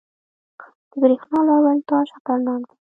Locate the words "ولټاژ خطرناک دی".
1.65-2.75